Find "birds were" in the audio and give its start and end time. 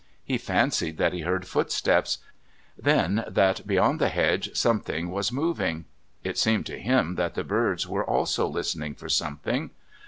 7.43-8.03